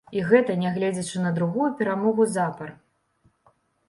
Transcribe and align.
І 0.17 0.21
гэта 0.29 0.53
нягледзячы 0.61 1.19
на 1.25 1.33
другую 1.35 1.67
перамогу 1.81 2.27
запар. 2.37 2.73